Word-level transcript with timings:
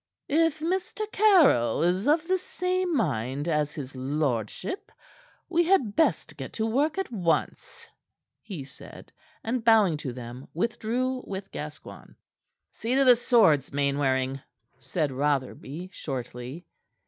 "If 0.29 0.61
Mr. 0.61 1.03
Caryll 1.11 1.83
is 1.83 2.07
of 2.07 2.27
the 2.27 2.39
same 2.39 2.95
mind 2.97 3.47
as 3.47 3.75
his 3.75 3.95
lordship, 3.95 4.91
we 5.47 5.63
had 5.65 5.95
best 5.95 6.35
get 6.37 6.53
to 6.53 6.65
work 6.65 6.97
at 6.97 7.11
once," 7.11 7.87
he 8.41 8.63
said; 8.63 9.13
and 9.43 9.63
bowing 9.63 9.97
to 9.97 10.11
them, 10.11 10.47
withdrew 10.55 11.23
with 11.27 11.51
Gascoigne. 11.51 12.15
"See 12.71 12.95
to 12.95 13.05
the 13.05 13.15
swords, 13.15 13.71
Mainwaring," 13.71 14.41
said 14.79 15.11
Rotherby 15.11 15.91
shortly. 15.93 16.65